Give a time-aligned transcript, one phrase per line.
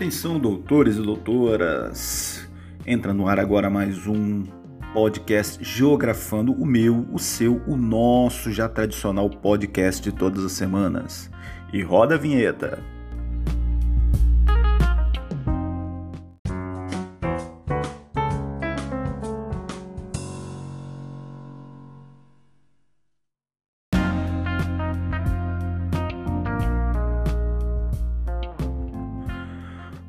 [0.00, 2.48] Atenção, doutores e doutoras!
[2.86, 4.44] Entra no ar agora mais um
[4.94, 11.30] podcast Geografando, o meu, o seu, o nosso já tradicional podcast de todas as semanas.
[11.70, 12.82] E roda a vinheta!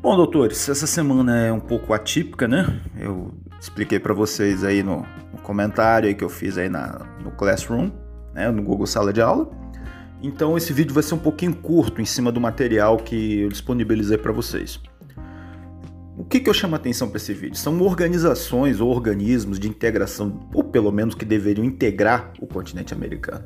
[0.01, 2.81] Bom, doutores, essa semana é um pouco atípica, né?
[2.97, 7.91] Eu expliquei para vocês aí no, no, comentário que eu fiz aí na, no Classroom,
[8.33, 9.51] né, no Google Sala de Aula.
[10.19, 14.17] Então esse vídeo vai ser um pouquinho curto em cima do material que eu disponibilizei
[14.17, 14.79] para vocês.
[16.17, 17.55] O que, que eu chamo a atenção para esse vídeo?
[17.55, 23.43] São organizações ou organismos de integração, ou pelo menos que deveriam integrar o continente americano.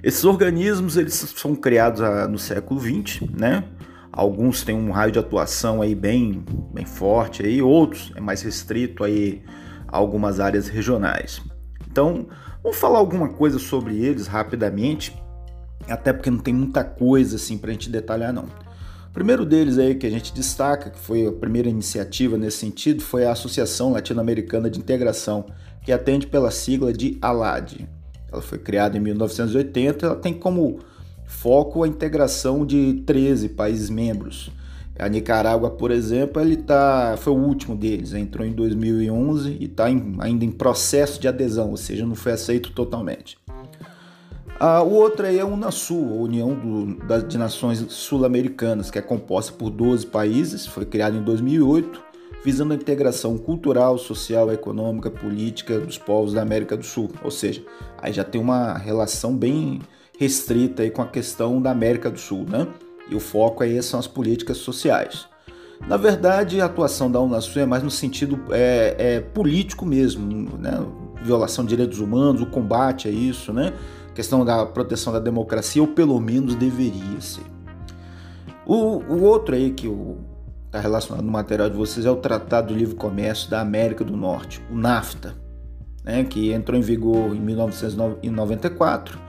[0.00, 3.64] Esses organismos eles são criados ah, no século XX, né?
[4.18, 9.04] Alguns têm um raio de atuação aí bem, bem forte, aí, outros é mais restrito
[9.04, 9.44] aí
[9.86, 11.40] a algumas áreas regionais.
[11.88, 12.26] Então,
[12.60, 15.16] vamos falar alguma coisa sobre eles rapidamente,
[15.88, 18.46] até porque não tem muita coisa assim para a gente detalhar não.
[19.08, 23.00] O primeiro deles aí que a gente destaca, que foi a primeira iniciativa nesse sentido,
[23.00, 25.46] foi a Associação Latino-Americana de Integração,
[25.84, 27.88] que atende pela sigla de ALAD.
[28.32, 30.80] Ela foi criada em 1980, ela tem como
[31.28, 34.50] foco a integração de 13 países membros.
[34.98, 39.84] A Nicarágua, por exemplo, ele tá, foi o último deles, entrou em 2011 e está
[39.84, 43.38] ainda em processo de adesão, ou seja, não foi aceito totalmente.
[44.58, 48.98] Ah, o outro aí é a Unasul, a União do, das, de Nações Sul-Americanas, que
[48.98, 52.02] é composta por 12 países, foi criado em 2008,
[52.42, 57.08] visando a integração cultural, social, econômica, política dos povos da América do Sul.
[57.22, 57.62] Ou seja,
[58.02, 59.80] aí já tem uma relação bem
[60.18, 62.66] restrita aí com a questão da América do Sul, né?
[63.08, 65.26] E o foco aí são as políticas sociais.
[65.86, 70.84] Na verdade, a atuação da Unasul é mais no sentido é, é, político mesmo, né?
[71.22, 73.72] Violação de direitos humanos, o combate a isso, né?
[74.12, 77.46] Questão da proteção da democracia, ou pelo menos deveria ser.
[78.66, 79.88] O, o outro aí que
[80.66, 84.16] está relacionado no material de vocês é o Tratado de Livre Comércio da América do
[84.16, 85.36] Norte, o NAFTA,
[86.04, 86.24] né?
[86.24, 89.27] que entrou em vigor em 1994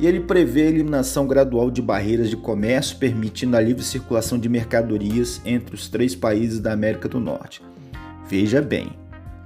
[0.00, 4.48] e ele prevê a eliminação gradual de barreiras de comércio, permitindo a livre circulação de
[4.48, 7.62] mercadorias entre os três países da América do Norte.
[8.26, 8.92] Veja bem,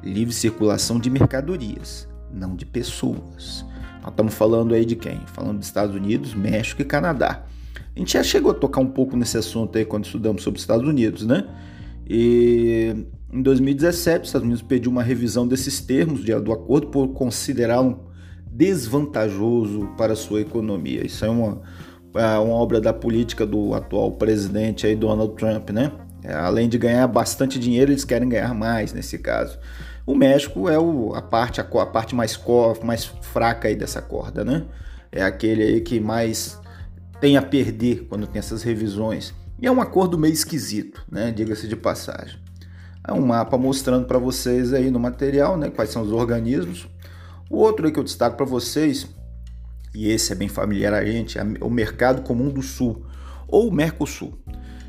[0.01, 3.65] livre circulação de mercadorias, não de pessoas.
[4.01, 5.19] Nós estamos falando aí de quem?
[5.27, 7.45] Falando dos Estados Unidos, México e Canadá.
[7.75, 10.63] A gente já chegou a tocar um pouco nesse assunto aí quando estudamos sobre os
[10.63, 11.49] Estados Unidos, né?
[12.09, 12.95] E
[13.33, 18.14] em 2017, os Estados Unidos pediu uma revisão desses termos do acordo por considerá-lo
[18.55, 21.05] desvantajoso para sua economia.
[21.05, 21.61] Isso é uma,
[22.15, 25.91] é uma obra da política do atual presidente aí, Donald Trump, né?
[26.23, 29.59] É, além de ganhar bastante dinheiro, eles querem ganhar mais nesse caso.
[30.07, 32.41] O México é o, a parte a, a parte mais
[32.83, 34.65] mais fraca aí dessa corda, né?
[35.11, 36.59] É aquele aí que mais
[37.21, 39.35] tem a perder quando tem essas revisões.
[39.61, 41.33] E é um acordo meio esquisito, né?
[41.33, 42.39] Diga-se de passagem.
[43.07, 45.71] É um mapa mostrando para vocês aí no material, né?
[45.71, 46.89] Quais são os organismos.
[47.51, 49.07] O outro aí que eu destaco para vocês,
[49.95, 53.05] e esse é bem familiar a gente, é o Mercado Comum do Sul,
[53.47, 54.39] ou Mercosul.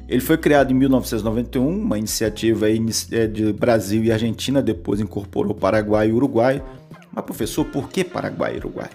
[0.07, 6.09] Ele foi criado em 1991, uma iniciativa é, de Brasil e Argentina, depois incorporou Paraguai
[6.09, 6.63] e Uruguai.
[7.11, 8.89] Mas, professor, por que Paraguai e Uruguai?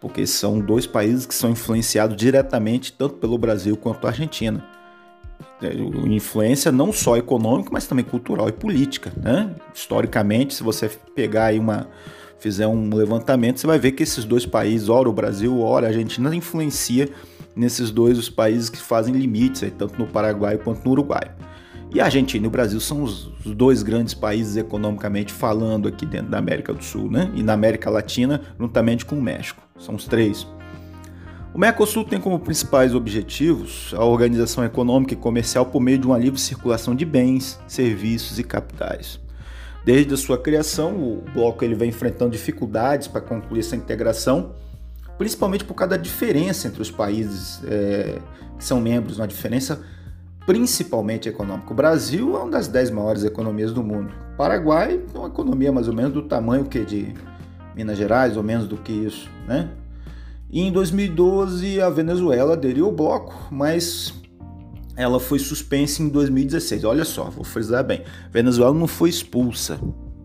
[0.00, 4.64] Porque são dois países que são influenciados diretamente tanto pelo Brasil quanto a Argentina.
[5.60, 5.72] É,
[6.08, 9.12] influência não só econômica, mas também cultural e política.
[9.16, 9.52] Né?
[9.74, 11.88] Historicamente, se você pegar aí uma,
[12.44, 15.88] fizer um levantamento, você vai ver que esses dois países, ora o Brasil, ora a
[15.88, 17.08] Argentina, influencia
[17.56, 21.30] nesses dois os países que fazem limites, aí, tanto no Paraguai quanto no Uruguai.
[21.90, 26.30] E a Argentina e o Brasil são os, dois grandes países economicamente falando aqui dentro
[26.30, 27.30] da América do Sul, né?
[27.34, 29.62] E na América Latina, juntamente com o México.
[29.78, 30.46] São os três.
[31.54, 36.18] O Mercosul tem como principais objetivos a organização econômica e comercial por meio de uma
[36.18, 39.23] livre circulação de bens, serviços e capitais.
[39.84, 44.54] Desde a sua criação, o bloco ele vem enfrentando dificuldades para concluir essa integração,
[45.18, 48.18] principalmente por causa da diferença entre os países é,
[48.56, 49.84] que são membros, uma diferença
[50.46, 51.70] principalmente econômica.
[51.70, 54.12] O Brasil é uma das dez maiores economias do mundo.
[54.32, 57.14] O Paraguai é uma economia mais ou menos do tamanho que de
[57.74, 59.70] Minas Gerais, ou menos do que isso, né?
[60.50, 64.14] E em 2012 a Venezuela aderiu ao bloco, mas
[64.96, 66.84] ela foi suspensa em 2016.
[66.84, 68.02] Olha só, vou frisar bem.
[68.30, 69.78] Venezuela não foi expulsa,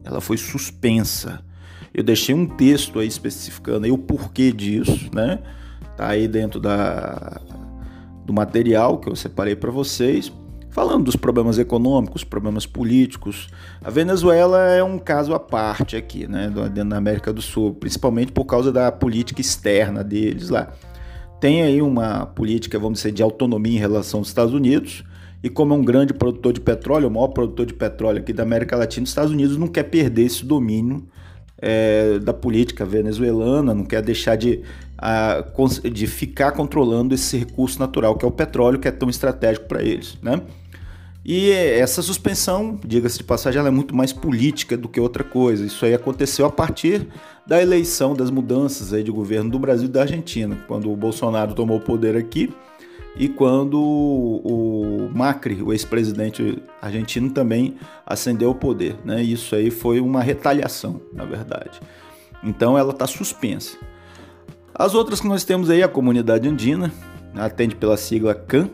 [0.04, 1.44] ela foi suspensa.
[1.94, 5.39] Eu deixei um texto aí especificando aí o porquê disso, né?
[5.98, 7.42] Tá aí dentro da,
[8.25, 10.31] do material que eu separei para vocês.
[10.69, 13.50] falando dos problemas econômicos, problemas políticos.
[13.83, 18.31] A Venezuela é um caso à parte aqui, né, dentro da América do Sul, principalmente
[18.31, 20.72] por causa da política externa deles lá.
[21.39, 25.03] Tem aí uma política, vamos dizer, de autonomia em relação aos Estados Unidos,
[25.41, 28.44] e como é um grande produtor de petróleo, o maior produtor de petróleo aqui da
[28.44, 31.07] América Latina, os Estados Unidos não quer perder esse domínio
[31.62, 34.62] é, da política venezuelana, não quer deixar de,
[34.97, 35.44] a,
[35.91, 39.81] de ficar controlando esse recurso natural que é o petróleo, que é tão estratégico para
[39.81, 40.18] eles.
[40.21, 40.41] Né?
[41.24, 45.66] E essa suspensão, diga-se de passagem, ela é muito mais política do que outra coisa.
[45.66, 47.07] Isso aí aconteceu a partir
[47.45, 51.54] da eleição, das mudanças aí de governo do Brasil e da Argentina, quando o Bolsonaro
[51.54, 52.54] tomou o poder aqui
[53.18, 57.75] e quando o Macri, o ex-presidente argentino, também
[58.06, 58.95] ascendeu ao poder.
[59.04, 59.22] Né?
[59.22, 61.81] Isso aí foi uma retaliação, na verdade.
[62.44, 63.77] Então ela está suspensa.
[64.74, 66.94] As outras que nós temos aí, a comunidade andina,
[67.36, 68.69] atende pela sigla CAN,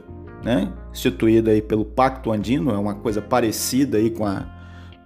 [0.46, 0.72] né?
[0.92, 4.46] instituída aí pelo Pacto Andino, é uma coisa parecida aí com, a,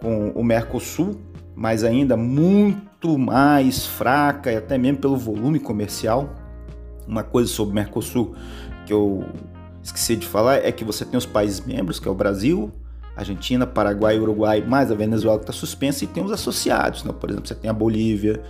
[0.01, 1.17] com o Mercosul,
[1.55, 6.35] mas ainda muito mais fraca e até mesmo pelo volume comercial.
[7.07, 8.35] Uma coisa sobre o Mercosul
[8.85, 9.25] que eu
[9.81, 12.69] esqueci de falar é que você tem os países membros, que é o Brasil,
[13.15, 17.05] Argentina, Paraguai, Uruguai, mais a Venezuela que está suspensa, e tem os associados.
[17.05, 17.13] Né?
[17.17, 18.43] Por exemplo, você tem a Bolívia,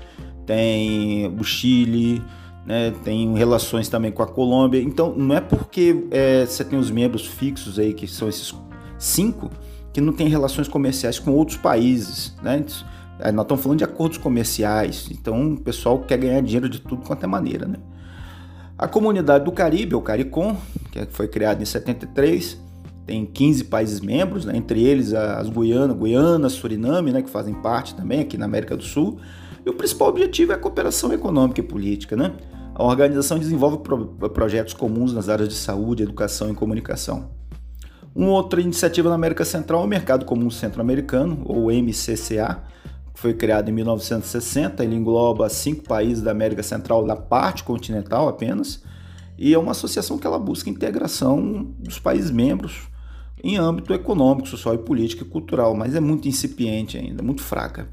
[0.48, 2.24] tem o Chile,
[2.70, 2.94] né?
[3.04, 4.80] tem relações também com a Colômbia.
[4.80, 8.54] Então, não é porque é, você tem os membros fixos aí, que são esses
[9.00, 9.50] cinco,
[9.92, 12.36] que não tem relações comerciais com outros países.
[12.44, 12.64] Né?
[13.34, 17.24] Nós estamos falando de acordos comerciais, então o pessoal quer ganhar dinheiro de tudo quanto
[17.24, 17.66] é maneira.
[17.66, 17.78] Né?
[18.78, 20.56] A comunidade do Caribe, o CARICOM,
[20.92, 22.62] que foi criado em 73,
[23.08, 27.96] tem 15 países membros, né, entre eles as Guiana, Guiana, Suriname, né, que fazem parte
[27.96, 29.18] também aqui na América do Sul.
[29.66, 32.16] E o principal objetivo é a cooperação econômica e política.
[32.16, 32.32] Né?
[32.80, 37.30] A organização desenvolve pro projetos comuns nas áreas de saúde, educação e comunicação.
[38.16, 42.64] Uma outra iniciativa na América Central é o Mercado Comum Centro-Americano, ou MCCA,
[43.14, 48.82] foi criado em 1960, ele engloba cinco países da América Central na parte continental apenas,
[49.38, 52.88] e é uma associação que ela busca integração dos países membros
[53.44, 57.90] em âmbito econômico, social e político e cultural, mas é muito incipiente ainda, muito fraca.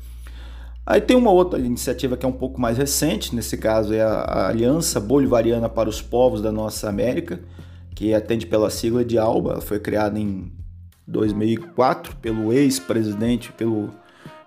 [0.87, 4.47] Aí tem uma outra iniciativa que é um pouco mais recente, nesse caso é a
[4.47, 7.41] Aliança Bolivariana para os Povos da Nossa América,
[7.93, 10.53] que atende pela sigla de ALBA, ela foi criada em
[11.09, 13.91] 2004 pelo ex-presidente, pelo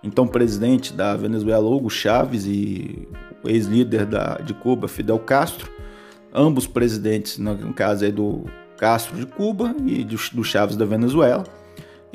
[0.02, 3.06] então presidente da Venezuela, Hugo Chávez, e
[3.44, 4.08] ex-líder
[4.46, 5.70] de Cuba, Fidel Castro,
[6.34, 8.46] ambos presidentes, no caso aí do
[8.78, 11.44] Castro de Cuba e do Chávez da Venezuela,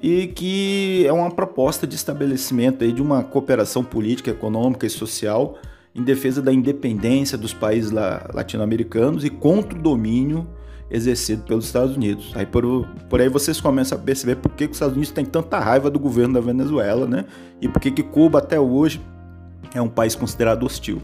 [0.04, 5.56] e que é uma proposta de estabelecimento aí de uma cooperação política, econômica e social
[5.94, 10.46] em defesa da independência dos países latino-americanos e contra o domínio
[10.90, 12.32] exercido pelos Estados Unidos.
[12.34, 15.24] Aí por, por aí vocês começam a perceber por que, que os Estados Unidos têm
[15.24, 17.24] tanta raiva do governo da Venezuela, né?
[17.58, 19.00] E por que, que Cuba até hoje
[19.72, 21.00] é um país considerado hostil.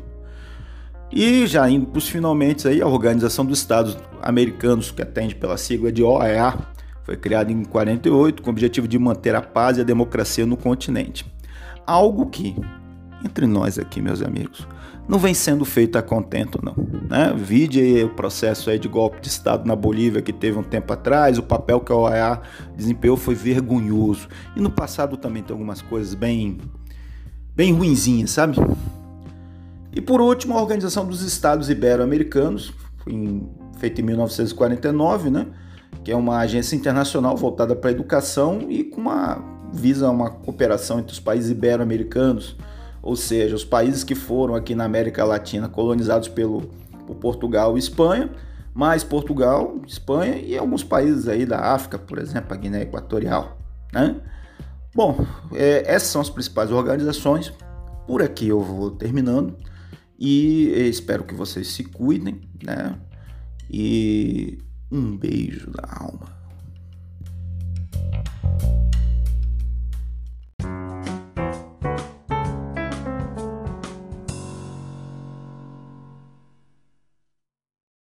[1.10, 5.56] E já indo para os finalmente aí, a Organização dos Estados Americanos, que atende pela
[5.56, 6.54] sigla de OEA,
[7.04, 10.56] foi criada em 48 com o objetivo de manter a paz e a democracia no
[10.56, 11.26] continente.
[11.86, 12.54] Algo que,
[13.24, 14.66] entre nós aqui, meus amigos,
[15.08, 16.74] não vem sendo feito a contento, não.
[17.08, 17.34] Né?
[17.36, 20.92] Vide aí o processo aí de golpe de Estado na Bolívia que teve um tempo
[20.92, 22.40] atrás, o papel que a OEA
[22.76, 24.28] desempenhou foi vergonhoso.
[24.54, 26.58] E no passado também tem algumas coisas bem,
[27.56, 28.56] bem ruinzinhas, sabe?
[29.92, 32.72] E por último, a Organização dos Estados Ibero-Americanos,
[33.78, 35.46] feita em 1949, né?
[36.02, 39.42] Que é uma agência internacional voltada para a educação e com uma
[39.72, 42.56] visa uma cooperação entre os países ibero-americanos
[43.02, 46.70] ou seja, os países que foram aqui na América Latina colonizados pelo,
[47.06, 48.30] por Portugal e Espanha,
[48.74, 53.58] mais Portugal, Espanha e alguns países aí da África, por exemplo, a Guiné Equatorial.
[53.92, 54.16] Né?
[54.94, 57.52] Bom, é, essas são as principais organizações.
[58.06, 59.56] Por aqui eu vou terminando
[60.18, 62.96] e espero que vocês se cuidem, né?
[63.70, 64.58] E
[64.90, 66.39] um beijo da alma.